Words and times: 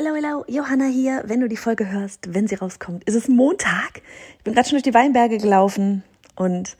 Hello, 0.00 0.14
hello, 0.14 0.44
Johanna 0.46 0.84
hier. 0.84 1.24
Wenn 1.26 1.40
du 1.40 1.48
die 1.48 1.56
Folge 1.56 1.90
hörst, 1.90 2.32
wenn 2.32 2.46
sie 2.46 2.54
rauskommt, 2.54 3.02
ist 3.02 3.16
es 3.16 3.26
Montag. 3.26 4.00
Ich 4.38 4.44
bin 4.44 4.54
gerade 4.54 4.68
schon 4.68 4.76
durch 4.76 4.84
die 4.84 4.94
Weinberge 4.94 5.38
gelaufen 5.38 6.04
und 6.36 6.76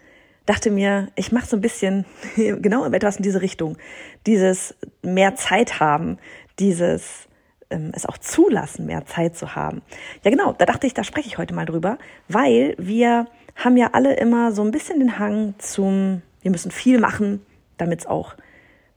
dachte 0.47 0.71
mir, 0.71 1.09
ich 1.17 1.33
mache 1.33 1.49
so 1.49 1.57
ein 1.57 1.61
bisschen 1.61 2.05
genau 2.37 2.85
etwas 2.85 3.17
in 3.17 3.25
diese 3.25 3.43
Richtung. 3.43 3.77
Dieses 4.25 4.77
mehr 5.03 5.35
Zeit 5.35 5.81
haben, 5.81 6.19
dieses 6.61 7.27
ähm, 7.71 7.91
es 7.93 8.07
auch 8.07 8.19
zulassen, 8.19 8.87
mehr 8.87 9.05
Zeit 9.05 9.37
zu 9.37 9.57
haben. 9.57 9.83
Ja, 10.23 10.31
genau, 10.31 10.53
da 10.53 10.65
dachte 10.65 10.87
ich, 10.87 10.95
da 10.95 11.03
spreche 11.03 11.27
ich 11.27 11.39
heute 11.39 11.55
mal 11.55 11.67
drüber, 11.67 11.99
weil 12.29 12.77
wir 12.79 13.27
haben 13.57 13.77
ja 13.77 13.95
alle 13.95 14.15
immer 14.15 14.53
so 14.53 14.63
ein 14.63 14.71
bisschen 14.71 15.01
den 15.01 15.19
Hang 15.19 15.55
zum, 15.59 16.23
wir 16.43 16.53
müssen 16.53 16.71
viel 16.71 17.01
machen, 17.01 17.45
damit 17.79 17.99
es 17.99 18.07
auch 18.07 18.37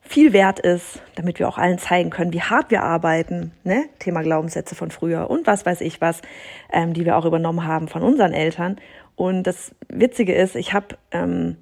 viel 0.02 0.34
wert 0.34 0.60
ist, 0.60 1.02
damit 1.16 1.40
wir 1.40 1.48
auch 1.48 1.58
allen 1.58 1.78
zeigen 1.78 2.10
können, 2.10 2.34
wie 2.34 2.42
hart 2.42 2.72
wir 2.72 2.84
arbeiten. 2.84 3.52
Ne? 3.64 3.86
Thema 4.00 4.22
Glaubenssätze 4.22 4.76
von 4.76 4.92
früher 4.92 5.30
und 5.30 5.48
was 5.48 5.66
weiß 5.66 5.82
ich 5.82 6.02
was, 6.02 6.22
ähm, 6.72 6.94
die 6.94 7.06
wir 7.06 7.18
auch 7.18 7.26
übernommen 7.26 7.66
haben 7.66 7.88
von 7.88 8.02
unseren 8.02 8.34
Eltern. 8.34 8.78
Und 9.16 9.44
das 9.44 9.74
Witzige 9.88 10.34
ist, 10.34 10.56
ich 10.56 10.74
habe 10.74 10.98
ähm, 11.12 11.58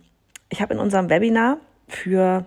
ich 0.50 0.62
hab 0.62 0.72
in 0.72 0.80
unserem 0.80 1.10
Webinar 1.10 1.58
für 1.88 2.46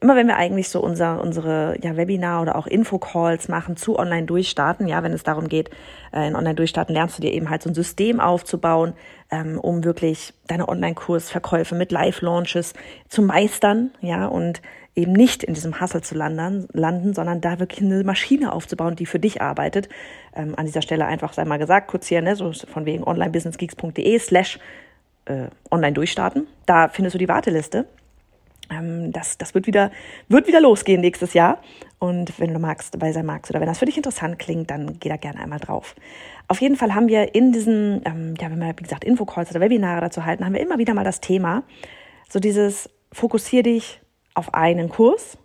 immer 0.00 0.16
wenn 0.16 0.26
wir 0.26 0.36
eigentlich 0.36 0.68
so 0.70 0.80
unser, 0.80 1.20
unsere 1.20 1.76
ja, 1.82 1.96
Webinar 1.96 2.42
oder 2.42 2.56
auch 2.56 2.66
Infocalls 2.66 3.48
machen 3.48 3.76
zu 3.76 3.98
Online-Durchstarten, 3.98 4.88
ja, 4.88 5.02
wenn 5.02 5.12
es 5.12 5.22
darum 5.22 5.48
geht, 5.48 5.70
äh, 6.12 6.26
in 6.26 6.36
Online-Durchstarten 6.36 6.94
lernst 6.94 7.18
du 7.18 7.22
dir 7.22 7.32
eben 7.32 7.50
halt 7.50 7.62
so 7.62 7.70
ein 7.70 7.74
System 7.74 8.18
aufzubauen, 8.18 8.94
ähm, 9.30 9.58
um 9.60 9.84
wirklich 9.84 10.32
deine 10.46 10.68
Online-Kursverkäufe 10.68 11.74
mit 11.74 11.92
Live-Launches 11.92 12.72
zu 13.08 13.22
meistern, 13.22 13.90
ja, 14.00 14.26
und 14.26 14.62
eben 14.94 15.12
nicht 15.12 15.42
in 15.44 15.54
diesem 15.54 15.80
Hustle 15.80 16.02
zu 16.02 16.14
landen, 16.14 16.66
landen, 16.72 17.14
sondern 17.14 17.40
da 17.40 17.58
wirklich 17.58 17.82
eine 17.82 18.02
Maschine 18.04 18.52
aufzubauen, 18.52 18.96
die 18.96 19.06
für 19.06 19.20
dich 19.20 19.40
arbeitet. 19.40 19.88
Ähm, 20.34 20.54
an 20.56 20.66
dieser 20.66 20.82
Stelle 20.82 21.06
einfach 21.06 21.32
sei 21.32 21.44
mal 21.44 21.58
gesagt, 21.58 21.88
kurz 21.88 22.08
hier, 22.08 22.22
ne, 22.22 22.36
so 22.36 22.52
von 22.52 22.86
wegen 22.86 23.04
onlinebusinessgeeks.de 23.04 24.18
slash 24.18 24.58
äh, 25.26 25.46
online 25.70 25.92
durchstarten. 25.92 26.46
Da 26.66 26.88
findest 26.88 27.14
du 27.14 27.18
die 27.18 27.28
Warteliste. 27.28 27.86
Ähm, 28.70 29.12
das, 29.12 29.38
das 29.38 29.54
wird 29.54 29.66
wieder, 29.66 29.90
wird 30.28 30.46
wieder 30.48 30.60
losgehen 30.60 31.00
nächstes 31.00 31.34
Jahr. 31.34 31.62
Und 31.98 32.38
wenn 32.40 32.52
du 32.52 32.58
magst, 32.58 32.94
dabei 32.94 33.12
sein 33.12 33.26
magst 33.26 33.50
oder 33.50 33.60
wenn 33.60 33.68
das 33.68 33.78
für 33.78 33.84
dich 33.84 33.96
interessant 33.96 34.38
klingt, 34.38 34.70
dann 34.70 34.98
geh 34.98 35.08
da 35.08 35.16
gerne 35.16 35.40
einmal 35.40 35.60
drauf. 35.60 35.94
Auf 36.48 36.60
jeden 36.60 36.76
Fall 36.76 36.94
haben 36.94 37.08
wir 37.08 37.34
in 37.34 37.52
diesen, 37.52 38.02
ähm, 38.04 38.34
ja, 38.40 38.50
wenn 38.50 38.58
wir, 38.58 38.68
wie 38.76 38.82
gesagt, 38.82 39.04
Infocalls 39.04 39.50
oder 39.50 39.60
Webinare 39.60 40.00
dazu 40.00 40.24
halten, 40.24 40.44
haben 40.44 40.54
wir 40.54 40.60
immer 40.60 40.78
wieder 40.78 40.94
mal 40.94 41.04
das 41.04 41.20
Thema, 41.20 41.62
so 42.28 42.40
dieses, 42.40 42.88
fokussier 43.12 43.62
dich 43.62 44.00
auf 44.34 44.54
einen 44.54 44.88
Kurs 44.88 45.38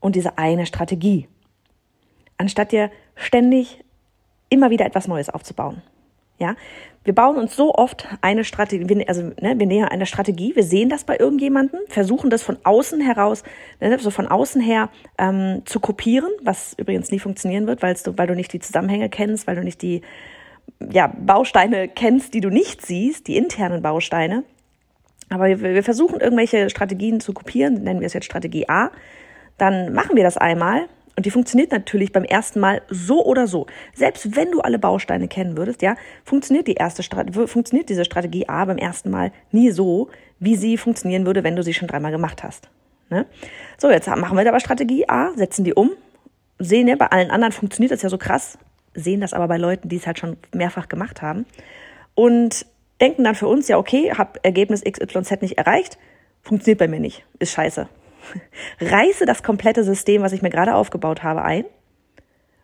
und 0.00 0.16
diese 0.16 0.38
eine 0.38 0.66
Strategie. 0.66 1.28
Anstatt 2.36 2.72
dir 2.72 2.90
ständig 3.14 3.84
immer 4.48 4.70
wieder 4.70 4.84
etwas 4.84 5.08
Neues 5.08 5.30
aufzubauen. 5.30 5.82
Ja, 6.38 6.56
wir 7.04 7.14
bauen 7.14 7.36
uns 7.36 7.54
so 7.54 7.74
oft 7.74 8.08
eine 8.20 8.44
Strategie, 8.44 9.06
also 9.06 9.22
ne, 9.40 9.54
wir 9.58 9.66
nähern 9.66 9.88
eine 9.88 10.06
Strategie, 10.06 10.56
wir 10.56 10.64
sehen 10.64 10.88
das 10.88 11.04
bei 11.04 11.16
irgendjemandem, 11.16 11.80
versuchen 11.88 12.30
das 12.30 12.42
von 12.42 12.58
außen 12.64 13.00
heraus, 13.00 13.44
ne, 13.80 13.96
so 13.98 14.10
von 14.10 14.26
außen 14.26 14.60
her 14.60 14.88
ähm, 15.18 15.62
zu 15.64 15.78
kopieren, 15.78 16.30
was 16.42 16.74
übrigens 16.78 17.10
nie 17.10 17.18
funktionieren 17.18 17.66
wird, 17.66 17.82
weil 17.82 17.94
du, 17.94 18.16
weil 18.18 18.26
du 18.26 18.34
nicht 18.34 18.52
die 18.52 18.60
Zusammenhänge 18.60 19.08
kennst, 19.08 19.46
weil 19.46 19.56
du 19.56 19.62
nicht 19.62 19.82
die 19.82 20.02
ja, 20.90 21.12
Bausteine 21.16 21.88
kennst, 21.88 22.34
die 22.34 22.40
du 22.40 22.50
nicht 22.50 22.84
siehst, 22.84 23.28
die 23.28 23.36
internen 23.36 23.82
Bausteine. 23.82 24.44
Aber 25.32 25.46
wir, 25.46 25.82
versuchen 25.82 26.20
irgendwelche 26.20 26.68
Strategien 26.68 27.20
zu 27.20 27.32
kopieren, 27.32 27.82
nennen 27.82 28.00
wir 28.00 28.06
es 28.06 28.12
jetzt 28.12 28.26
Strategie 28.26 28.68
A. 28.68 28.90
Dann 29.56 29.92
machen 29.92 30.16
wir 30.16 30.24
das 30.24 30.36
einmal 30.36 30.86
und 31.16 31.26
die 31.26 31.30
funktioniert 31.30 31.72
natürlich 31.72 32.12
beim 32.12 32.24
ersten 32.24 32.60
Mal 32.60 32.82
so 32.88 33.24
oder 33.24 33.46
so. 33.46 33.66
Selbst 33.94 34.36
wenn 34.36 34.50
du 34.50 34.60
alle 34.60 34.78
Bausteine 34.78 35.28
kennen 35.28 35.56
würdest, 35.56 35.82
ja, 35.82 35.96
funktioniert 36.24 36.66
die 36.66 36.74
erste 36.74 37.02
Strategie, 37.02 37.46
funktioniert 37.46 37.88
diese 37.88 38.04
Strategie 38.04 38.48
A 38.48 38.64
beim 38.64 38.78
ersten 38.78 39.10
Mal 39.10 39.32
nie 39.50 39.70
so, 39.70 40.08
wie 40.38 40.56
sie 40.56 40.76
funktionieren 40.76 41.26
würde, 41.26 41.44
wenn 41.44 41.56
du 41.56 41.62
sie 41.62 41.74
schon 41.74 41.88
dreimal 41.88 42.12
gemacht 42.12 42.42
hast. 42.42 42.68
Ne? 43.10 43.26
So, 43.78 43.90
jetzt 43.90 44.08
machen 44.08 44.36
wir 44.36 44.48
aber 44.48 44.60
Strategie 44.60 45.08
A, 45.08 45.32
setzen 45.36 45.64
die 45.64 45.74
um, 45.74 45.90
sehen 46.58 46.88
ja, 46.88 46.96
bei 46.96 47.06
allen 47.06 47.30
anderen 47.30 47.52
funktioniert 47.52 47.92
das 47.92 48.02
ja 48.02 48.08
so 48.08 48.18
krass, 48.18 48.58
sehen 48.94 49.20
das 49.20 49.34
aber 49.34 49.48
bei 49.48 49.58
Leuten, 49.58 49.88
die 49.88 49.96
es 49.96 50.06
halt 50.06 50.18
schon 50.18 50.36
mehrfach 50.52 50.88
gemacht 50.88 51.20
haben 51.20 51.46
und 52.14 52.66
denken 53.02 53.24
dann 53.24 53.34
für 53.34 53.48
uns, 53.48 53.68
ja, 53.68 53.76
okay, 53.76 54.12
hab 54.16 54.38
Ergebnis 54.42 54.82
XYZ 54.82 55.42
nicht 55.42 55.58
erreicht, 55.58 55.98
funktioniert 56.40 56.78
bei 56.78 56.88
mir 56.88 57.00
nicht, 57.00 57.26
ist 57.38 57.52
scheiße 57.52 57.88
reiße 58.80 59.26
das 59.26 59.42
komplette 59.42 59.84
System, 59.84 60.22
was 60.22 60.32
ich 60.32 60.42
mir 60.42 60.50
gerade 60.50 60.74
aufgebaut 60.74 61.22
habe, 61.22 61.42
ein 61.42 61.64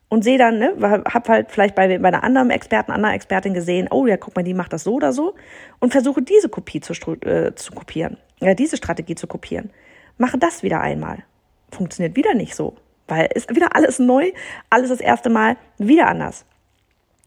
und 0.08 0.24
sehe 0.24 0.38
dann, 0.38 0.58
ne, 0.58 0.74
hab 0.80 1.28
halt 1.28 1.50
vielleicht 1.50 1.74
bei, 1.74 1.98
bei 1.98 2.08
einer 2.08 2.24
anderen 2.24 2.50
Experten, 2.50 2.92
einer 2.92 3.12
Expertin 3.12 3.54
gesehen, 3.54 3.88
oh 3.90 4.06
ja, 4.06 4.16
guck 4.16 4.34
mal, 4.36 4.42
die 4.42 4.54
macht 4.54 4.72
das 4.72 4.84
so 4.84 4.94
oder 4.94 5.12
so 5.12 5.34
und 5.80 5.92
versuche 5.92 6.22
diese 6.22 6.48
Kopie 6.48 6.80
zu, 6.80 6.94
äh, 6.94 7.54
zu 7.54 7.72
kopieren, 7.72 8.16
ja, 8.40 8.54
diese 8.54 8.76
Strategie 8.76 9.14
zu 9.14 9.26
kopieren. 9.26 9.70
Mache 10.16 10.38
das 10.38 10.62
wieder 10.62 10.80
einmal. 10.80 11.24
Funktioniert 11.70 12.16
wieder 12.16 12.34
nicht 12.34 12.54
so, 12.54 12.76
weil 13.06 13.28
ist 13.34 13.54
wieder 13.54 13.76
alles 13.76 13.98
neu, 13.98 14.32
alles 14.70 14.88
das 14.88 15.00
erste 15.00 15.28
Mal, 15.28 15.56
wieder 15.76 16.08
anders. 16.08 16.44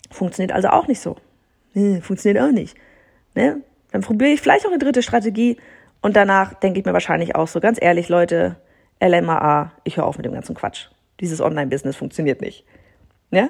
Funktioniert 0.10 0.52
also 0.52 0.70
auch 0.70 0.88
nicht 0.88 1.00
so. 1.00 1.16
Nee, 1.74 2.02
funktioniert 2.02 2.44
auch 2.44 2.52
nicht. 2.52 2.76
Ne? 3.36 3.62
Dann 3.92 4.02
probiere 4.02 4.31
ich 4.31 4.42
vielleicht 4.42 4.66
auch 4.66 4.72
eine 4.72 4.80
dritte 4.80 5.03
Strategie 5.03 5.58
und 6.02 6.16
danach 6.16 6.53
denke 6.53 6.80
ich 6.80 6.86
mir 6.86 6.94
wahrscheinlich 6.94 7.36
auch 7.36 7.47
so, 7.47 7.59
ganz 7.59 7.78
ehrlich, 7.81 8.09
Leute, 8.09 8.58
LMAA, 9.02 9.72
ich 9.84 9.97
höre 9.97 10.06
auf 10.06 10.18
mit 10.18 10.25
dem 10.25 10.34
ganzen 10.34 10.56
Quatsch. 10.56 10.88
Dieses 11.19 11.41
Online-Business 11.41 11.96
funktioniert 11.96 12.41
nicht. 12.41 12.66
Ja? 13.31 13.50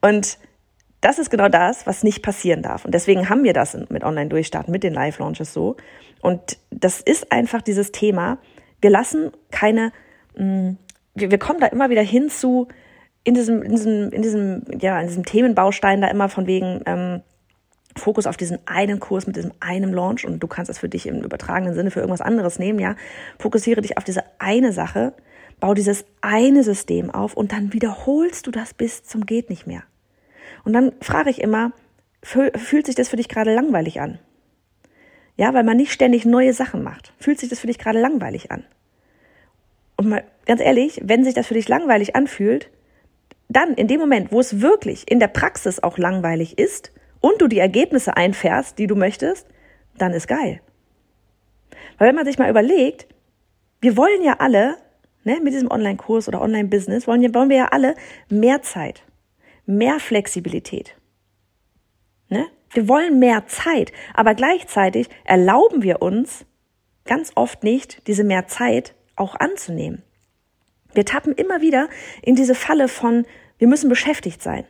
Und 0.00 0.38
das 1.00 1.18
ist 1.18 1.30
genau 1.30 1.48
das, 1.48 1.86
was 1.86 2.04
nicht 2.04 2.22
passieren 2.22 2.62
darf. 2.62 2.84
Und 2.84 2.94
deswegen 2.94 3.28
haben 3.28 3.44
wir 3.44 3.52
das 3.52 3.76
mit 3.88 4.04
Online-Durchstarten, 4.04 4.72
mit 4.72 4.84
den 4.84 4.94
Live-Launches 4.94 5.52
so. 5.52 5.76
Und 6.20 6.58
das 6.70 7.00
ist 7.00 7.32
einfach 7.32 7.62
dieses 7.62 7.92
Thema. 7.92 8.38
Wir 8.80 8.90
lassen 8.90 9.32
keine, 9.50 9.92
mh, 10.36 10.44
mm, 10.44 10.78
wir, 11.14 11.30
wir 11.30 11.38
kommen 11.38 11.60
da 11.60 11.66
immer 11.66 11.90
wieder 11.90 12.02
hin 12.02 12.30
zu, 12.30 12.68
in 13.24 13.34
diesem, 13.34 13.62
in 13.62 13.70
diesem, 13.72 14.10
in 14.10 14.22
diesem, 14.22 14.62
ja, 14.80 15.00
in 15.00 15.08
diesem 15.08 15.24
Themenbaustein 15.24 16.00
da 16.00 16.08
immer 16.08 16.28
von 16.28 16.46
wegen, 16.46 16.80
ähm, 16.86 17.22
Fokus 17.96 18.26
auf 18.26 18.36
diesen 18.36 18.58
einen 18.66 19.00
Kurs 19.00 19.26
mit 19.26 19.36
diesem 19.36 19.52
einen 19.60 19.92
Launch 19.92 20.24
und 20.26 20.40
du 20.40 20.46
kannst 20.46 20.70
es 20.70 20.78
für 20.78 20.88
dich 20.88 21.06
im 21.06 21.22
übertragenen 21.22 21.74
Sinne 21.74 21.90
für 21.90 22.00
irgendwas 22.00 22.20
anderes 22.20 22.58
nehmen, 22.58 22.78
ja. 22.78 22.96
Fokussiere 23.38 23.82
dich 23.82 23.98
auf 23.98 24.04
diese 24.04 24.24
eine 24.38 24.72
Sache, 24.72 25.12
bau 25.60 25.74
dieses 25.74 26.04
eine 26.20 26.62
System 26.62 27.10
auf 27.10 27.34
und 27.34 27.52
dann 27.52 27.72
wiederholst 27.72 28.46
du 28.46 28.50
das 28.50 28.74
bis 28.74 29.04
zum 29.04 29.26
geht 29.26 29.50
nicht 29.50 29.66
mehr. 29.66 29.82
Und 30.64 30.72
dann 30.72 30.92
frage 31.00 31.30
ich 31.30 31.40
immer, 31.40 31.72
fühlt 32.22 32.86
sich 32.86 32.94
das 32.94 33.08
für 33.08 33.16
dich 33.16 33.28
gerade 33.28 33.54
langweilig 33.54 34.00
an? 34.00 34.18
Ja, 35.36 35.54
weil 35.54 35.64
man 35.64 35.76
nicht 35.76 35.92
ständig 35.92 36.24
neue 36.24 36.52
Sachen 36.52 36.82
macht. 36.82 37.12
Fühlt 37.18 37.40
sich 37.40 37.48
das 37.48 37.60
für 37.60 37.66
dich 37.66 37.78
gerade 37.78 38.00
langweilig 38.00 38.50
an? 38.50 38.64
Und 39.96 40.08
mal 40.08 40.24
ganz 40.46 40.60
ehrlich, 40.60 41.00
wenn 41.04 41.24
sich 41.24 41.34
das 41.34 41.46
für 41.46 41.54
dich 41.54 41.68
langweilig 41.68 42.14
anfühlt, 42.16 42.70
dann 43.48 43.74
in 43.74 43.88
dem 43.88 44.00
Moment, 44.00 44.32
wo 44.32 44.40
es 44.40 44.60
wirklich 44.60 45.10
in 45.10 45.20
der 45.20 45.28
Praxis 45.28 45.82
auch 45.82 45.98
langweilig 45.98 46.58
ist, 46.58 46.92
und 47.22 47.40
du 47.40 47.48
die 47.48 47.60
Ergebnisse 47.60 48.16
einfährst, 48.18 48.78
die 48.78 48.86
du 48.86 48.94
möchtest, 48.94 49.46
dann 49.96 50.12
ist 50.12 50.28
geil. 50.28 50.60
Weil 51.96 52.08
wenn 52.08 52.14
man 52.14 52.26
sich 52.26 52.38
mal 52.38 52.50
überlegt, 52.50 53.06
wir 53.80 53.96
wollen 53.96 54.22
ja 54.22 54.36
alle, 54.40 54.76
ne, 55.24 55.40
mit 55.42 55.54
diesem 55.54 55.70
Online-Kurs 55.70 56.28
oder 56.28 56.42
Online-Business, 56.42 57.06
wollen, 57.06 57.34
wollen 57.34 57.48
wir 57.48 57.56
ja 57.56 57.68
alle 57.68 57.94
mehr 58.28 58.60
Zeit, 58.60 59.04
mehr 59.64 60.00
Flexibilität. 60.00 60.96
Ne? 62.28 62.46
Wir 62.70 62.88
wollen 62.88 63.18
mehr 63.18 63.46
Zeit, 63.46 63.92
aber 64.14 64.34
gleichzeitig 64.34 65.08
erlauben 65.24 65.82
wir 65.82 66.02
uns 66.02 66.44
ganz 67.04 67.32
oft 67.34 67.62
nicht, 67.62 68.06
diese 68.06 68.24
mehr 68.24 68.46
Zeit 68.46 68.94
auch 69.16 69.36
anzunehmen. 69.36 70.02
Wir 70.94 71.04
tappen 71.04 71.32
immer 71.32 71.60
wieder 71.60 71.88
in 72.22 72.34
diese 72.34 72.54
Falle 72.54 72.88
von, 72.88 73.26
wir 73.58 73.68
müssen 73.68 73.88
beschäftigt 73.88 74.42
sein 74.42 74.64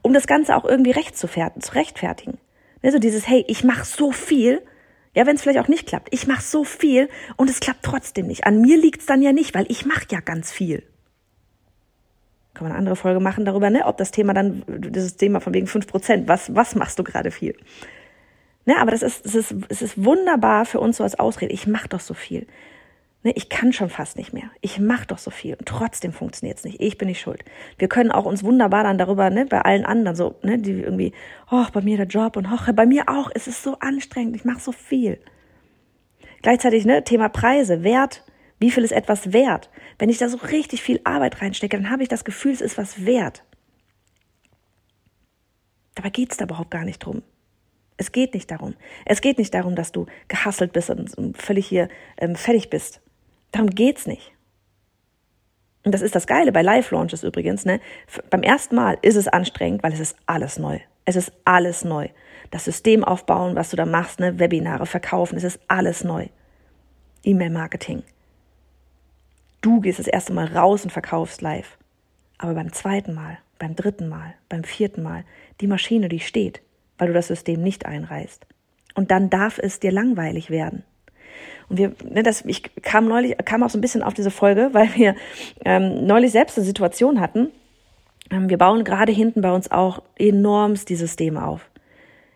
um 0.00 0.12
das 0.12 0.26
Ganze 0.26 0.56
auch 0.56 0.64
irgendwie 0.64 0.92
recht 0.92 1.16
zu, 1.16 1.28
zu 1.28 1.74
rechtfertigen. 1.74 2.38
Ne, 2.82 2.90
so 2.90 2.98
dieses, 2.98 3.28
hey, 3.28 3.44
ich 3.48 3.64
mache 3.64 3.84
so 3.84 4.12
viel, 4.12 4.62
ja, 5.14 5.26
wenn 5.26 5.36
es 5.36 5.42
vielleicht 5.42 5.60
auch 5.60 5.68
nicht 5.68 5.86
klappt, 5.86 6.08
ich 6.10 6.26
mache 6.26 6.42
so 6.42 6.64
viel 6.64 7.08
und 7.36 7.50
es 7.50 7.60
klappt 7.60 7.82
trotzdem 7.82 8.26
nicht. 8.26 8.44
An 8.44 8.60
mir 8.60 8.76
liegt's 8.78 9.06
dann 9.06 9.22
ja 9.22 9.32
nicht, 9.32 9.54
weil 9.54 9.66
ich 9.68 9.84
mache 9.84 10.06
ja 10.10 10.20
ganz 10.20 10.50
viel. 10.50 10.82
Kann 12.54 12.64
man 12.64 12.72
eine 12.72 12.78
andere 12.78 12.96
Folge 12.96 13.20
machen 13.20 13.44
darüber, 13.44 13.70
ne, 13.70 13.86
ob 13.86 13.96
das 13.96 14.10
Thema 14.10 14.34
dann, 14.34 14.64
dieses 14.66 15.16
Thema 15.16 15.40
von 15.40 15.54
wegen 15.54 15.66
fünf 15.66 15.86
Prozent, 15.86 16.28
was, 16.28 16.54
was 16.54 16.74
machst 16.74 16.98
du 16.98 17.04
gerade 17.04 17.30
viel? 17.30 17.56
Ne, 18.64 18.78
aber 18.78 18.90
das 18.90 19.02
ist, 19.02 19.26
es 19.26 19.34
ist, 19.34 19.54
es 19.68 19.82
ist 19.82 20.04
wunderbar 20.04 20.66
für 20.66 20.80
uns 20.80 20.98
so 20.98 21.04
als 21.04 21.18
Ausrede. 21.18 21.52
Ich 21.52 21.66
mache 21.66 21.88
doch 21.88 22.00
so 22.00 22.14
viel. 22.14 22.46
Ne, 23.24 23.32
ich 23.36 23.48
kann 23.48 23.72
schon 23.72 23.88
fast 23.88 24.16
nicht 24.16 24.32
mehr. 24.32 24.50
Ich 24.60 24.80
mache 24.80 25.06
doch 25.06 25.18
so 25.18 25.30
viel 25.30 25.54
und 25.54 25.66
trotzdem 25.66 26.12
funktioniert 26.12 26.58
es 26.58 26.64
nicht. 26.64 26.80
Ich 26.80 26.98
bin 26.98 27.06
nicht 27.06 27.20
schuld. 27.20 27.44
Wir 27.78 27.88
können 27.88 28.10
auch 28.10 28.24
uns 28.24 28.42
wunderbar 28.42 28.82
dann 28.82 28.98
darüber, 28.98 29.30
ne, 29.30 29.46
bei 29.46 29.60
allen 29.60 29.84
anderen 29.84 30.16
so, 30.16 30.34
ne, 30.42 30.58
die 30.58 30.72
irgendwie, 30.72 31.12
oh, 31.50 31.64
bei 31.72 31.82
mir 31.82 31.96
der 31.96 32.06
Job 32.06 32.36
und 32.36 32.48
oh, 32.50 32.72
bei 32.72 32.86
mir 32.86 33.08
auch, 33.08 33.30
es 33.34 33.46
ist 33.46 33.62
so 33.62 33.78
anstrengend, 33.78 34.34
ich 34.34 34.44
mache 34.44 34.60
so 34.60 34.72
viel. 34.72 35.20
Gleichzeitig, 36.42 36.84
ne, 36.84 37.04
Thema 37.04 37.28
Preise, 37.28 37.84
Wert, 37.84 38.24
wie 38.58 38.70
viel 38.70 38.82
ist 38.84 38.92
etwas 38.92 39.32
wert? 39.32 39.70
Wenn 39.98 40.08
ich 40.08 40.18
da 40.18 40.28
so 40.28 40.38
richtig 40.38 40.82
viel 40.82 41.00
Arbeit 41.04 41.40
reinstecke, 41.40 41.76
dann 41.76 41.90
habe 41.90 42.02
ich 42.02 42.08
das 42.08 42.24
Gefühl, 42.24 42.52
es 42.52 42.60
ist 42.60 42.78
was 42.78 43.04
wert. 43.04 43.44
Dabei 45.94 46.10
geht 46.10 46.32
es 46.32 46.38
da 46.38 46.44
überhaupt 46.44 46.70
gar 46.70 46.84
nicht 46.84 47.00
drum. 47.00 47.22
Es 47.96 48.10
geht 48.10 48.34
nicht 48.34 48.50
darum. 48.50 48.74
Es 49.04 49.20
geht 49.20 49.38
nicht 49.38 49.52
darum, 49.54 49.76
dass 49.76 49.92
du 49.92 50.06
gehasselt 50.28 50.72
bist 50.72 50.90
und 50.90 51.36
völlig 51.40 51.66
hier 51.66 51.88
ähm, 52.18 52.34
fertig 52.34 52.70
bist. 52.70 53.01
Darum 53.52 53.70
geht's 53.70 54.06
nicht. 54.06 54.32
Und 55.84 55.92
das 55.92 56.02
ist 56.02 56.14
das 56.14 56.26
Geile 56.26 56.52
bei 56.52 56.62
Live-Launches 56.62 57.22
übrigens. 57.22 57.64
Ne? 57.64 57.80
Beim 58.30 58.42
ersten 58.42 58.74
Mal 58.74 58.98
ist 59.02 59.16
es 59.16 59.28
anstrengend, 59.28 59.82
weil 59.82 59.92
es 59.92 60.00
ist 60.00 60.16
alles 60.26 60.58
neu. 60.58 60.78
Es 61.04 61.16
ist 61.16 61.32
alles 61.44 61.84
neu. 61.84 62.08
Das 62.50 62.64
System 62.64 63.02
aufbauen, 63.04 63.56
was 63.56 63.70
du 63.70 63.76
da 63.76 63.86
machst, 63.86 64.20
ne? 64.20 64.38
Webinare 64.38 64.86
verkaufen, 64.86 65.36
es 65.36 65.44
ist 65.44 65.60
alles 65.68 66.04
neu. 66.04 66.28
E-Mail-Marketing. 67.24 68.04
Du 69.60 69.80
gehst 69.80 69.98
das 69.98 70.06
erste 70.06 70.32
Mal 70.32 70.46
raus 70.46 70.84
und 70.84 70.90
verkaufst 70.90 71.40
live. 71.40 71.78
Aber 72.38 72.54
beim 72.54 72.72
zweiten 72.72 73.14
Mal, 73.14 73.38
beim 73.58 73.74
dritten 73.74 74.08
Mal, 74.08 74.34
beim 74.48 74.64
vierten 74.64 75.02
Mal, 75.02 75.24
die 75.60 75.66
Maschine, 75.66 76.08
die 76.08 76.20
steht, 76.20 76.62
weil 76.98 77.08
du 77.08 77.14
das 77.14 77.28
System 77.28 77.62
nicht 77.62 77.86
einreißt. 77.86 78.46
Und 78.94 79.10
dann 79.10 79.30
darf 79.30 79.58
es 79.58 79.80
dir 79.80 79.92
langweilig 79.92 80.50
werden. 80.50 80.84
Und 81.68 81.78
wir, 81.78 81.92
ne, 82.08 82.22
das, 82.22 82.44
ich 82.44 82.62
kam 82.82 83.06
neulich, 83.08 83.36
kam 83.44 83.62
auch 83.62 83.70
so 83.70 83.78
ein 83.78 83.80
bisschen 83.80 84.02
auf 84.02 84.14
diese 84.14 84.30
Folge, 84.30 84.70
weil 84.72 84.94
wir 84.94 85.14
ähm, 85.64 86.06
neulich 86.06 86.32
selbst 86.32 86.58
eine 86.58 86.66
Situation 86.66 87.20
hatten. 87.20 87.48
Ähm, 88.30 88.48
wir 88.48 88.58
bauen 88.58 88.84
gerade 88.84 89.12
hinten 89.12 89.40
bei 89.42 89.52
uns 89.52 89.70
auch 89.70 90.02
enormst 90.18 90.88
die 90.88 90.96
Systeme 90.96 91.46
auf. 91.46 91.68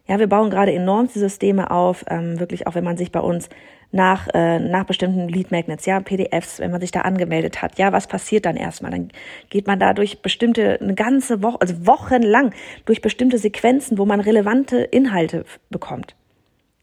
Ja, 0.09 0.21
wir 0.21 0.29
bauen 0.29 0.51
gerade 0.51 0.73
enorm 0.73 1.09
die 1.13 1.19
Systeme 1.19 1.71
auf, 1.71 2.05
ähm, 2.09 2.39
wirklich 2.39 2.67
auch 2.67 2.77
wenn 2.77 2.85
man 2.85 2.97
sich 2.97 3.11
bei 3.11 3.21
uns 3.21 3.49
nach, 3.93 4.29
äh, 4.35 4.59
nach 4.59 4.85
bestimmten 4.85 5.29
Lead 5.29 5.51
Magnets, 5.51 5.87
ja, 5.87 6.01
PDFs, 6.01 6.61
wenn 6.61 6.71
man 6.71 6.81
sich 6.81 6.91
da 6.91 7.01
angemeldet 7.01 7.63
hat, 7.63 7.79
ja, 7.79 7.93
was 7.93 8.07
passiert 8.07 8.47
dann 8.47 8.57
erstmal? 8.57 8.93
Dann 8.93 9.09
geht 9.51 9.67
man 9.67 9.81
da 9.81 9.95
durch 9.95 10.23
bestimmte, 10.23 10.79
eine 10.81 10.95
ganze 10.95 11.43
Woche, 11.43 11.61
also 11.61 11.87
wochenlang 11.87 12.53
durch 12.85 13.01
bestimmte 13.01 13.39
Sequenzen, 13.39 13.99
wo 13.99 14.05
man 14.05 14.21
relevante 14.21 14.79
Inhalte 14.79 15.45
bekommt. 15.71 16.15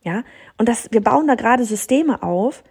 Ja, 0.03 0.23
und 0.57 0.67
das, 0.67 0.89
wir 0.91 1.01
bauen 1.01 1.27
da 1.27 1.35
gerade 1.35 1.63
Systeme 1.63 2.21
auf, 2.23 2.63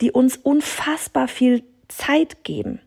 die 0.00 0.10
uns 0.10 0.36
unfassbar 0.36 1.28
viel 1.28 1.62
Zeit 1.88 2.42
geben. 2.44 2.80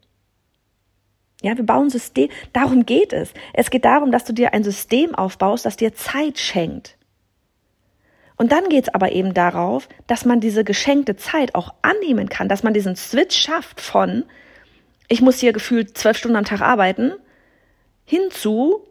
Ja, 1.41 1.55
wir 1.55 1.65
bauen 1.65 1.89
System, 1.89 2.29
darum 2.51 2.85
geht 2.85 3.13
es. 3.13 3.31
Es 3.53 3.69
geht 3.69 3.85
darum, 3.85 4.11
dass 4.11 4.25
du 4.25 4.33
dir 4.33 4.53
ein 4.53 4.63
System 4.63 5.15
aufbaust, 5.15 5.65
das 5.65 5.77
dir 5.77 5.93
Zeit 5.93 6.39
schenkt. 6.39 6.97
Und 8.35 8.51
dann 8.51 8.69
geht's 8.69 8.89
aber 8.89 9.11
eben 9.11 9.33
darauf, 9.33 9.87
dass 10.05 10.25
man 10.25 10.39
diese 10.39 10.63
geschenkte 10.63 11.15
Zeit 11.15 11.55
auch 11.55 11.73
annehmen 11.81 12.29
kann, 12.29 12.49
dass 12.49 12.63
man 12.63 12.73
diesen 12.73 12.95
Switch 12.95 13.35
schafft 13.35 13.81
von, 13.81 14.25
ich 15.07 15.21
muss 15.21 15.39
hier 15.39 15.53
gefühlt 15.53 15.97
zwölf 15.97 16.17
Stunden 16.17 16.37
am 16.37 16.45
Tag 16.45 16.61
arbeiten, 16.61 17.13
hinzu, 18.05 18.85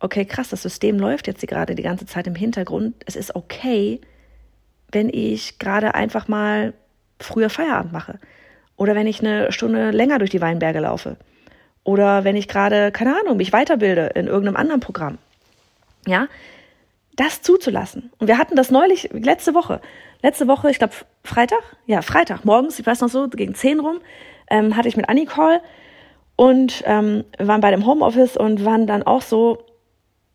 okay, 0.00 0.24
krass, 0.24 0.50
das 0.50 0.62
System 0.62 0.98
läuft 0.98 1.26
jetzt 1.26 1.46
gerade 1.46 1.74
die 1.74 1.82
ganze 1.82 2.06
Zeit 2.06 2.26
im 2.26 2.34
Hintergrund. 2.34 2.94
Es 3.06 3.16
ist 3.16 3.34
okay, 3.36 4.00
wenn 4.90 5.08
ich 5.08 5.58
gerade 5.58 5.94
einfach 5.94 6.28
mal 6.28 6.74
früher 7.20 7.50
Feierabend 7.50 7.92
mache. 7.92 8.18
Oder 8.76 8.94
wenn 8.94 9.06
ich 9.06 9.20
eine 9.20 9.52
Stunde 9.52 9.90
länger 9.90 10.18
durch 10.18 10.30
die 10.30 10.40
Weinberge 10.40 10.80
laufe. 10.80 11.16
Oder 11.84 12.24
wenn 12.24 12.36
ich 12.36 12.48
gerade, 12.48 12.92
keine 12.92 13.18
Ahnung, 13.18 13.36
mich 13.38 13.52
weiterbilde 13.52 14.12
in 14.14 14.26
irgendeinem 14.26 14.56
anderen 14.56 14.80
Programm. 14.80 15.18
Ja, 16.06 16.28
das 17.16 17.42
zuzulassen. 17.42 18.10
Und 18.18 18.28
wir 18.28 18.38
hatten 18.38 18.56
das 18.56 18.70
neulich, 18.70 19.10
letzte 19.12 19.54
Woche. 19.54 19.80
Letzte 20.22 20.48
Woche, 20.48 20.70
ich 20.70 20.78
glaube 20.78 20.94
Freitag, 21.24 21.62
ja, 21.86 22.02
Freitag 22.02 22.44
morgens, 22.44 22.78
ich 22.78 22.86
weiß 22.86 23.00
noch 23.00 23.08
so, 23.08 23.28
gegen 23.28 23.54
zehn 23.54 23.80
rum, 23.80 24.00
ähm, 24.50 24.76
hatte 24.76 24.88
ich 24.88 24.96
mit 24.96 25.08
Annie 25.08 25.26
Call 25.26 25.60
und 26.36 26.82
ähm, 26.86 27.24
wir 27.36 27.48
waren 27.48 27.60
bei 27.60 27.70
dem 27.70 27.86
Homeoffice 27.86 28.36
und 28.36 28.64
waren 28.64 28.86
dann 28.86 29.02
auch 29.02 29.22
so, 29.22 29.64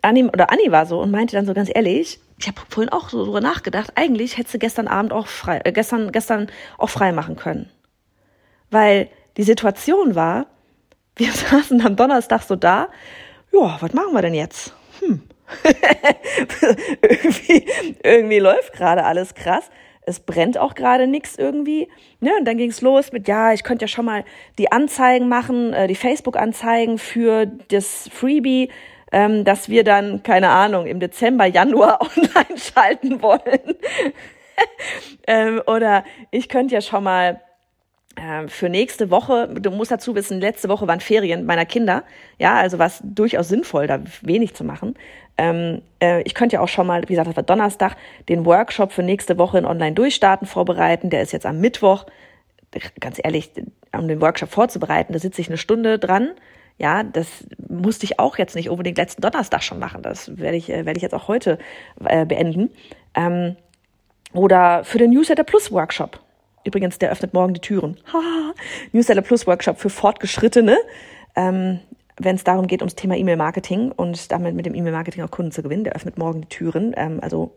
Annie, 0.01 0.27
oder 0.27 0.51
Annie 0.51 0.71
war 0.71 0.85
so 0.85 0.99
und 0.99 1.11
meinte 1.11 1.35
dann 1.35 1.45
so 1.45 1.53
ganz 1.53 1.69
ehrlich, 1.73 2.19
ich 2.39 2.47
habe 2.47 2.61
vorhin 2.69 2.91
auch 2.91 3.09
so 3.09 3.23
drüber 3.23 3.41
nachgedacht, 3.41 3.93
eigentlich 3.95 4.37
hättest 4.37 4.55
du 4.55 4.59
gestern 4.59 4.87
Abend 4.87 5.13
auch 5.13 5.27
frei, 5.27 5.61
äh, 5.63 5.71
gestern, 5.71 6.11
gestern 6.11 6.47
auch 6.77 6.89
frei 6.89 7.11
machen 7.11 7.35
können. 7.35 7.69
Weil 8.69 9.09
die 9.37 9.43
Situation 9.43 10.15
war, 10.15 10.47
wir 11.15 11.31
saßen 11.31 11.85
am 11.85 11.95
Donnerstag 11.95 12.43
so 12.43 12.55
da, 12.55 12.89
ja, 13.51 13.77
was 13.79 13.93
machen 13.93 14.13
wir 14.13 14.21
denn 14.21 14.33
jetzt? 14.33 14.73
Hm, 14.99 15.21
irgendwie, 17.01 17.67
irgendwie 18.03 18.39
läuft 18.39 18.73
gerade 18.73 19.03
alles 19.05 19.35
krass. 19.35 19.69
Es 20.05 20.19
brennt 20.19 20.57
auch 20.57 20.75
gerade 20.75 21.07
nichts 21.07 21.37
irgendwie. 21.37 21.87
Ne? 22.19 22.31
Und 22.37 22.45
dann 22.45 22.57
ging 22.57 22.71
es 22.71 22.81
los 22.81 23.11
mit, 23.11 23.27
ja, 23.27 23.53
ich 23.53 23.63
könnte 23.63 23.83
ja 23.83 23.87
schon 23.87 24.05
mal 24.05 24.25
die 24.57 24.71
Anzeigen 24.71 25.29
machen, 25.29 25.71
äh, 25.73 25.87
die 25.87 25.95
Facebook-Anzeigen 25.95 26.97
für 26.97 27.45
das 27.45 28.09
Freebie, 28.11 28.69
ähm, 29.13 29.45
dass 29.45 29.69
wir 29.69 29.83
dann, 29.83 30.23
keine 30.23 30.49
Ahnung, 30.49 30.87
im 30.87 30.99
Dezember, 30.99 31.45
Januar 31.45 32.01
online 32.17 32.57
schalten 32.59 33.21
wollen. 33.21 33.75
ähm, 35.27 35.61
oder 35.67 36.03
ich 36.31 36.49
könnte 36.49 36.73
ja 36.73 36.81
schon 36.81 37.03
mal 37.03 37.39
ähm, 38.17 38.49
für 38.49 38.69
nächste 38.69 39.11
Woche, 39.11 39.47
du 39.47 39.69
musst 39.69 39.91
dazu 39.91 40.15
wissen, 40.15 40.41
letzte 40.41 40.67
Woche 40.67 40.87
waren 40.87 40.99
Ferien 40.99 41.45
meiner 41.45 41.65
Kinder, 41.65 42.03
ja, 42.39 42.55
also 42.55 42.79
war 42.79 42.87
es 42.87 43.01
durchaus 43.03 43.47
sinnvoll, 43.47 43.87
da 43.87 44.01
wenig 44.21 44.55
zu 44.55 44.63
machen. 44.63 44.95
Ähm, 45.37 45.81
äh, 46.01 46.23
ich 46.23 46.33
könnte 46.33 46.55
ja 46.55 46.61
auch 46.61 46.67
schon 46.67 46.87
mal, 46.87 47.03
wie 47.03 47.13
gesagt, 47.13 47.27
das 47.27 47.35
war 47.35 47.43
Donnerstag, 47.43 47.95
den 48.29 48.45
Workshop 48.45 48.91
für 48.91 49.03
nächste 49.03 49.37
Woche 49.37 49.59
in 49.59 49.65
Online-Durchstarten 49.65 50.47
vorbereiten. 50.47 51.09
Der 51.09 51.21
ist 51.21 51.31
jetzt 51.31 51.45
am 51.45 51.59
Mittwoch. 51.59 52.05
Ganz 52.99 53.19
ehrlich, 53.23 53.51
um 53.91 54.07
den 54.07 54.21
Workshop 54.21 54.49
vorzubereiten, 54.49 55.13
da 55.13 55.19
sitze 55.19 55.41
ich 55.41 55.47
eine 55.47 55.57
Stunde 55.57 55.99
dran. 55.99 56.31
Ja, 56.83 57.01
das 57.01 57.45
musste 57.69 58.03
ich 58.03 58.19
auch 58.19 58.37
jetzt 58.37 58.57
nicht 58.57 58.69
unbedingt 58.69 58.97
letzten 58.97 59.21
Donnerstag 59.21 59.63
schon 59.63 59.79
machen. 59.79 60.01
Das 60.01 60.37
werde 60.37 60.57
ich, 60.57 60.69
äh, 60.69 60.85
werde 60.85 60.97
ich 60.97 61.01
jetzt 61.01 61.13
auch 61.13 61.29
heute 61.29 61.57
äh, 62.03 62.25
beenden. 62.25 62.71
Ähm, 63.15 63.55
oder 64.33 64.83
für 64.83 64.97
den 64.97 65.11
Newsletter 65.11 65.45
Plus 65.45 65.71
Workshop. 65.71 66.19
Übrigens, 66.65 66.99
der 66.99 67.09
öffnet 67.09 67.33
morgen 67.33 67.53
die 67.53 67.61
Türen. 67.61 67.97
Newsletter 68.91 69.21
Plus 69.21 69.47
Workshop 69.47 69.79
für 69.79 69.89
Fortgeschrittene. 69.89 70.75
Ähm, 71.37 71.79
wenn 72.17 72.35
es 72.35 72.43
darum 72.43 72.67
geht, 72.67 72.81
ums 72.81 72.95
Thema 72.95 73.15
E-Mail-Marketing 73.15 73.93
und 73.93 74.29
damit 74.33 74.53
mit 74.53 74.65
dem 74.65 74.75
E-Mail-Marketing 74.75 75.23
auch 75.23 75.31
Kunden 75.31 75.53
zu 75.53 75.63
gewinnen. 75.63 75.85
Der 75.85 75.93
öffnet 75.93 76.17
morgen 76.17 76.41
die 76.41 76.49
Türen. 76.49 76.93
Ähm, 76.97 77.19
also 77.21 77.55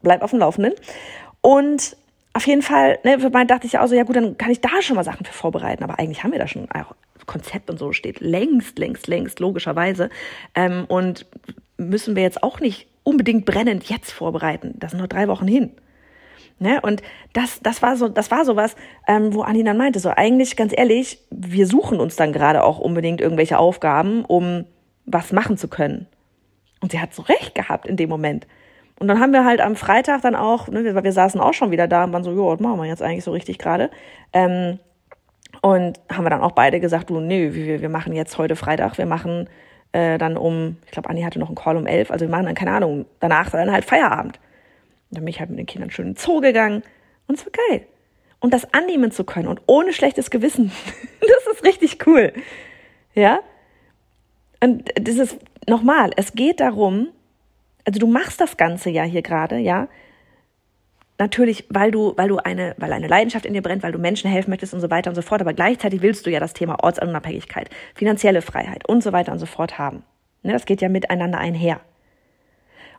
bleib 0.00 0.22
auf 0.22 0.30
dem 0.30 0.38
Laufenden. 0.38 0.74
Und 1.40 1.96
auf 2.34 2.46
jeden 2.46 2.62
Fall, 2.62 3.00
ne, 3.02 3.18
für 3.18 3.30
mein 3.30 3.48
dachte 3.48 3.66
ich 3.66 3.72
ja 3.72 3.82
auch 3.82 3.88
so, 3.88 3.96
ja 3.96 4.04
gut, 4.04 4.14
dann 4.14 4.38
kann 4.38 4.52
ich 4.52 4.60
da 4.60 4.80
schon 4.80 4.94
mal 4.94 5.02
Sachen 5.02 5.26
für 5.26 5.32
vorbereiten. 5.32 5.82
Aber 5.82 5.98
eigentlich 5.98 6.22
haben 6.22 6.30
wir 6.30 6.38
da 6.38 6.46
schon 6.46 6.70
Konzept 7.30 7.70
und 7.70 7.78
so 7.78 7.92
steht 7.92 8.20
längst, 8.20 8.78
längst, 8.78 9.06
längst, 9.06 9.38
logischerweise. 9.38 10.10
Ähm, 10.54 10.84
und 10.88 11.26
müssen 11.76 12.16
wir 12.16 12.24
jetzt 12.24 12.42
auch 12.42 12.58
nicht 12.60 12.88
unbedingt 13.04 13.46
brennend 13.46 13.88
jetzt 13.88 14.10
vorbereiten. 14.10 14.74
Das 14.78 14.90
sind 14.90 14.98
nur 14.98 15.08
drei 15.08 15.28
Wochen 15.28 15.46
hin. 15.46 15.70
Ne? 16.58 16.80
Und 16.82 17.02
das, 17.32 17.60
das 17.62 17.82
war 17.82 17.96
so, 17.96 18.08
das 18.08 18.30
war 18.30 18.44
sowas, 18.44 18.74
ähm, 19.06 19.32
wo 19.32 19.42
Anni 19.42 19.62
dann 19.64 19.78
meinte, 19.78 20.00
so 20.00 20.10
eigentlich 20.10 20.56
ganz 20.56 20.74
ehrlich, 20.76 21.20
wir 21.30 21.66
suchen 21.66 22.00
uns 22.00 22.16
dann 22.16 22.32
gerade 22.32 22.64
auch 22.64 22.78
unbedingt 22.78 23.20
irgendwelche 23.20 23.58
Aufgaben, 23.58 24.24
um 24.24 24.64
was 25.06 25.32
machen 25.32 25.56
zu 25.56 25.68
können. 25.68 26.06
Und 26.80 26.92
sie 26.92 27.00
hat 27.00 27.14
so 27.14 27.22
recht 27.22 27.54
gehabt 27.54 27.86
in 27.86 27.96
dem 27.96 28.10
Moment. 28.10 28.46
Und 28.98 29.08
dann 29.08 29.20
haben 29.20 29.32
wir 29.32 29.44
halt 29.44 29.60
am 29.60 29.76
Freitag 29.76 30.22
dann 30.22 30.34
auch, 30.34 30.68
ne, 30.68 30.84
wir, 30.84 31.02
wir 31.02 31.12
saßen 31.12 31.40
auch 31.40 31.54
schon 31.54 31.70
wieder 31.70 31.86
da 31.86 32.04
und 32.04 32.12
waren 32.12 32.24
so, 32.24 32.32
jo, 32.32 32.48
was 32.48 32.60
machen 32.60 32.78
wir 32.78 32.86
jetzt 32.86 33.02
eigentlich 33.02 33.24
so 33.24 33.30
richtig 33.30 33.58
gerade? 33.58 33.90
Ähm, 34.32 34.78
und 35.62 36.00
haben 36.10 36.24
wir 36.24 36.30
dann 36.30 36.40
auch 36.40 36.52
beide 36.52 36.80
gesagt, 36.80 37.10
du, 37.10 37.20
nee, 37.20 37.52
wir, 37.52 37.80
wir 37.80 37.88
machen 37.88 38.12
jetzt 38.12 38.38
heute 38.38 38.56
Freitag, 38.56 38.98
wir 38.98 39.06
machen 39.06 39.48
äh, 39.92 40.18
dann 40.18 40.36
um, 40.36 40.76
ich 40.86 40.92
glaube, 40.92 41.10
Anni 41.10 41.22
hatte 41.22 41.38
noch 41.38 41.48
einen 41.48 41.56
Call 41.56 41.76
um 41.76 41.86
elf, 41.86 42.10
also 42.10 42.24
wir 42.24 42.30
machen 42.30 42.46
dann, 42.46 42.54
keine 42.54 42.72
Ahnung, 42.72 43.06
danach 43.18 43.50
dann 43.50 43.70
halt 43.70 43.84
Feierabend. 43.84 44.38
Und 45.10 45.16
dann 45.16 45.24
bin 45.24 45.28
ich 45.28 45.40
halt 45.40 45.50
mit 45.50 45.58
den 45.58 45.66
Kindern 45.66 45.90
schön 45.90 46.06
in 46.06 46.14
den 46.14 46.18
Zoo 46.18 46.40
gegangen. 46.40 46.82
Und 47.26 47.38
es 47.38 47.44
war 47.44 47.52
geil. 47.68 47.86
Und 48.38 48.54
das 48.54 48.72
annehmen 48.72 49.10
zu 49.10 49.24
können 49.24 49.48
und 49.48 49.60
ohne 49.66 49.92
schlechtes 49.92 50.30
Gewissen, 50.30 50.72
das 51.20 51.54
ist 51.54 51.64
richtig 51.64 52.06
cool. 52.06 52.32
Ja? 53.14 53.40
Und 54.62 54.90
das 54.94 55.16
ist 55.16 55.38
nochmal, 55.68 56.10
es 56.16 56.32
geht 56.32 56.60
darum, 56.60 57.08
also 57.84 57.98
du 57.98 58.06
machst 58.06 58.40
das 58.40 58.56
Ganze 58.56 58.90
ja 58.90 59.02
hier 59.02 59.22
gerade, 59.22 59.58
ja. 59.58 59.88
Natürlich, 61.20 61.66
weil 61.68 61.90
du, 61.90 62.14
weil 62.16 62.28
du 62.28 62.38
eine, 62.38 62.74
weil 62.78 62.94
eine 62.94 63.06
Leidenschaft 63.06 63.44
in 63.44 63.52
dir 63.52 63.60
brennt, 63.60 63.82
weil 63.82 63.92
du 63.92 63.98
Menschen 63.98 64.30
helfen 64.30 64.48
möchtest 64.48 64.72
und 64.72 64.80
so 64.80 64.88
weiter 64.88 65.10
und 65.10 65.16
so 65.16 65.20
fort. 65.20 65.42
Aber 65.42 65.52
gleichzeitig 65.52 66.00
willst 66.00 66.24
du 66.24 66.30
ja 66.30 66.40
das 66.40 66.54
Thema 66.54 66.82
Ortsunabhängigkeit, 66.82 67.68
finanzielle 67.94 68.40
Freiheit 68.40 68.88
und 68.88 69.02
so 69.02 69.12
weiter 69.12 69.30
und 69.30 69.38
so 69.38 69.44
fort 69.44 69.78
haben. 69.78 70.02
Ne, 70.42 70.54
das 70.54 70.64
geht 70.64 70.80
ja 70.80 70.88
miteinander 70.88 71.36
einher. 71.36 71.80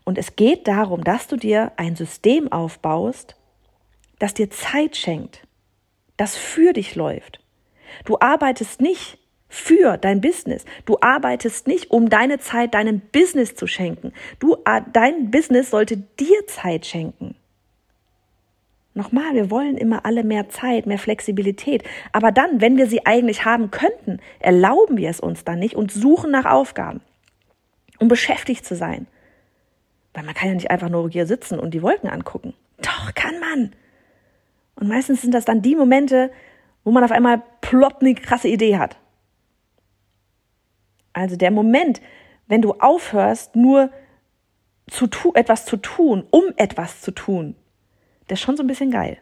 Und 0.04 0.20
es 0.20 0.36
geht 0.36 0.68
darum, 0.68 1.04
dass 1.04 1.28
du 1.28 1.36
dir 1.36 1.72
ein 1.78 1.96
System 1.96 2.52
aufbaust, 2.52 3.38
das 4.20 4.36
dir 4.36 4.52
Zeit 4.52 4.96
schenkt, 4.96 5.42
das 6.16 6.38
für 6.38 6.74
dich 6.74 6.94
läuft. 6.94 7.40
Du 8.06 8.20
arbeitest 8.20 8.82
nicht 8.82 9.18
für 9.50 9.98
dein 9.98 10.22
Business. 10.22 10.66
Du 10.86 11.00
arbeitest 11.02 11.66
nicht, 11.66 11.90
um 11.90 12.08
deine 12.08 12.38
Zeit 12.38 12.76
deinem 12.76 13.00
Business 13.00 13.56
zu 13.56 13.66
schenken. 13.66 14.14
Du, 14.38 14.58
äh, 14.66 14.82
dein 14.94 15.32
Business 15.32 15.72
sollte 15.72 15.98
dir 15.98 16.46
Zeit 16.46 16.86
schenken. 16.86 17.36
Nochmal, 18.94 19.34
wir 19.36 19.50
wollen 19.50 19.78
immer 19.78 20.06
alle 20.06 20.24
mehr 20.24 20.50
Zeit, 20.50 20.86
mehr 20.86 21.00
Flexibilität. 21.00 21.84
Aber 22.12 22.32
dann, 22.32 22.60
wenn 22.60 22.78
wir 22.78 22.88
sie 22.88 23.06
eigentlich 23.06 23.46
haben 23.46 23.72
könnten, 23.72 24.20
erlauben 24.40 24.98
wir 24.98 25.10
es 25.10 25.22
uns 25.22 25.46
dann 25.46 25.60
nicht 25.60 25.76
und 25.76 25.92
suchen 25.92 26.32
nach 26.32 26.46
Aufgaben, 26.46 27.02
um 28.00 28.10
beschäftigt 28.10 28.66
zu 28.66 28.76
sein 28.76 29.08
Weil 30.14 30.24
man 30.24 30.34
kann 30.34 30.50
ja 30.50 30.56
nicht 30.56 30.72
einfach 30.72 30.90
nur 30.90 31.10
hier 31.10 31.26
sitzen 31.26 31.58
und 31.58 31.74
die 31.74 31.82
Wolken 31.82 32.10
angucken. 32.10 32.54
Doch, 32.80 33.14
kann 33.16 33.40
man. 33.40 33.72
Und 34.76 34.90
meistens 34.90 35.22
sind 35.22 35.34
das 35.34 35.46
dann 35.46 35.62
die 35.62 35.76
Momente, 35.76 36.32
wo 36.84 36.92
man 36.92 37.04
auf 37.04 37.12
einmal 37.12 37.42
plopp 37.62 38.02
eine 38.02 38.16
krasse 38.16 38.50
Idee 38.50 38.78
hat. 38.78 38.98
Also 41.14 41.38
der 41.38 41.52
Moment, 41.52 42.02
wenn 42.48 42.62
du 42.62 42.74
aufhörst, 42.74 43.56
nur 43.56 43.90
zu 44.88 45.08
tu 45.08 45.32
etwas 45.34 45.66
zu 45.66 45.78
tun, 45.78 46.26
um 46.32 46.44
etwas 46.58 47.02
zu 47.02 47.12
tun, 47.12 47.56
der 48.32 48.36
ist 48.36 48.42
schon 48.42 48.56
so 48.56 48.64
ein 48.64 48.68
bisschen 48.68 48.92
geil. 48.92 49.18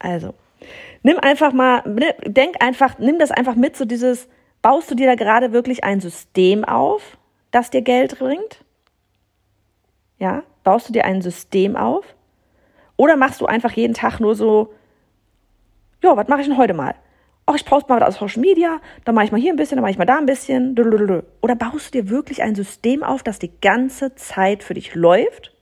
Also, 0.00 0.34
nimm 1.04 1.20
einfach 1.20 1.52
mal, 1.52 1.82
ne, 1.86 2.12
denk 2.26 2.60
einfach, 2.60 2.98
nimm 2.98 3.20
das 3.20 3.30
einfach 3.30 3.54
mit, 3.54 3.76
so 3.76 3.84
dieses, 3.84 4.28
baust 4.62 4.90
du 4.90 4.96
dir 4.96 5.06
da 5.06 5.14
gerade 5.14 5.52
wirklich 5.52 5.84
ein 5.84 6.00
System 6.00 6.64
auf, 6.64 7.16
das 7.52 7.70
dir 7.70 7.82
Geld 7.82 8.18
bringt? 8.18 8.64
Ja, 10.18 10.42
baust 10.64 10.88
du 10.88 10.92
dir 10.92 11.04
ein 11.04 11.22
System 11.22 11.76
auf? 11.76 12.04
Oder 12.96 13.16
machst 13.16 13.40
du 13.40 13.46
einfach 13.46 13.70
jeden 13.70 13.94
Tag 13.94 14.18
nur 14.18 14.34
so, 14.34 14.74
ja, 16.02 16.16
was 16.16 16.26
mache 16.26 16.40
ich 16.40 16.48
denn 16.48 16.58
heute 16.58 16.74
mal? 16.74 16.96
ach, 17.50 17.56
ich 17.56 17.64
poste 17.64 17.92
mal 17.92 18.00
was 18.00 18.08
aus 18.08 18.20
Social 18.20 18.40
Media, 18.40 18.80
dann 19.04 19.14
mache 19.14 19.26
ich 19.26 19.32
mal 19.32 19.40
hier 19.40 19.52
ein 19.52 19.56
bisschen, 19.56 19.76
dann 19.76 19.82
mache 19.82 19.92
ich 19.92 19.98
mal 19.98 20.04
da 20.04 20.18
ein 20.18 20.26
bisschen. 20.26 20.76
Oder 21.40 21.54
baust 21.56 21.94
du 21.94 22.02
dir 22.02 22.10
wirklich 22.10 22.42
ein 22.42 22.54
System 22.54 23.02
auf, 23.02 23.22
das 23.22 23.38
die 23.38 23.52
ganze 23.60 24.14
Zeit 24.14 24.62
für 24.62 24.74
dich 24.74 24.94
läuft? 24.94 25.54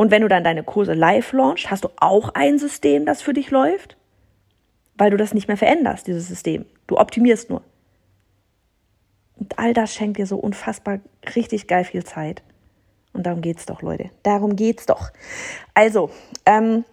Und 0.00 0.12
wenn 0.12 0.22
du 0.22 0.28
dann 0.28 0.44
deine 0.44 0.62
Kurse 0.62 0.94
live 0.94 1.32
launchst, 1.32 1.72
hast 1.72 1.82
du 1.82 1.88
auch 1.96 2.28
ein 2.34 2.56
System, 2.60 3.04
das 3.04 3.20
für 3.20 3.32
dich 3.32 3.50
läuft? 3.50 3.96
Weil 4.96 5.10
du 5.10 5.16
das 5.16 5.34
nicht 5.34 5.48
mehr 5.48 5.56
veränderst, 5.56 6.06
dieses 6.06 6.28
System. 6.28 6.66
Du 6.86 6.98
optimierst 6.98 7.50
nur. 7.50 7.62
Und 9.34 9.58
all 9.58 9.74
das 9.74 9.92
schenkt 9.92 10.18
dir 10.18 10.26
so 10.26 10.36
unfassbar 10.36 11.00
richtig 11.34 11.66
geil 11.66 11.82
viel 11.82 12.04
Zeit. 12.04 12.44
Und 13.12 13.26
darum 13.26 13.40
geht's 13.40 13.66
doch, 13.66 13.82
Leute. 13.82 14.10
Darum 14.22 14.54
geht's 14.54 14.86
doch. 14.86 15.10
Also, 15.74 16.10
ähm, 16.46 16.84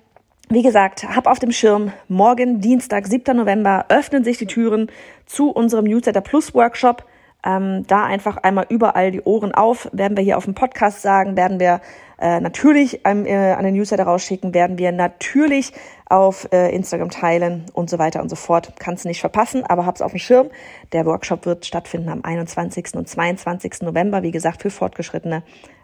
wie 0.49 0.63
gesagt, 0.63 1.03
hab 1.03 1.27
auf 1.27 1.37
dem 1.37 1.51
Schirm, 1.51 1.93
morgen 2.07 2.59
Dienstag, 2.59 3.05
7. 3.05 3.37
November, 3.37 3.85
öffnen 3.89 4.23
sich 4.23 4.39
die 4.39 4.47
Türen 4.47 4.91
zu 5.27 5.51
unserem 5.51 5.85
Newsletter 5.85 6.21
Plus 6.21 6.55
Workshop. 6.55 7.05
Ähm, 7.45 7.85
da 7.87 8.05
einfach 8.05 8.37
einmal 8.37 8.65
überall 8.69 9.11
die 9.11 9.21
Ohren 9.21 9.53
auf, 9.53 9.87
werden 9.91 10.17
wir 10.17 10.23
hier 10.23 10.37
auf 10.37 10.45
dem 10.45 10.55
Podcast 10.55 11.01
sagen, 11.01 11.37
werden 11.37 11.59
wir 11.59 11.79
äh, 12.19 12.39
natürlich 12.39 13.01
ähm, 13.05 13.25
äh, 13.25 13.51
an 13.51 13.63
den 13.63 13.75
Newsletter 13.75 14.03
rausschicken, 14.03 14.53
werden 14.53 14.77
wir 14.77 14.91
natürlich 14.91 15.71
auf 16.09 16.47
äh, 16.51 16.73
Instagram 16.73 17.09
teilen 17.09 17.65
und 17.73 17.89
so 17.89 17.99
weiter 17.99 18.21
und 18.21 18.29
so 18.29 18.35
fort. 18.35 18.73
Kannst 18.79 19.05
nicht 19.05 19.19
verpassen, 19.19 19.63
aber 19.63 19.85
hab's 19.85 20.01
auf 20.01 20.11
dem 20.11 20.19
Schirm. 20.19 20.49
Der 20.91 21.05
Workshop 21.05 21.45
wird 21.45 21.65
stattfinden 21.65 22.09
am 22.09 22.21
21. 22.23 22.95
und 22.95 23.07
22. 23.07 23.81
November, 23.81 24.23
wie 24.23 24.31
gesagt, 24.31 24.61
für 24.61 24.69
Fortgeschrittene. 24.69 25.43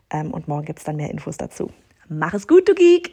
Ähm, 0.09 0.31
und 0.31 0.47
morgen 0.47 0.65
gibt's 0.65 0.83
dann 0.83 0.95
mehr 0.95 1.11
Infos 1.11 1.37
dazu. 1.37 1.69
Mach 2.07 2.33
es 2.33 2.47
gut, 2.47 2.67
du 2.67 2.75
Geek! 2.75 3.11